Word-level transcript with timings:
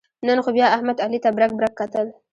نن 0.27 0.37
خو 0.43 0.49
بیا 0.57 0.67
احمد 0.75 0.97
علي 1.05 1.19
ته 1.23 1.29
برگ 1.37 1.53
برگ 1.59 1.73
کتل. 1.79 2.07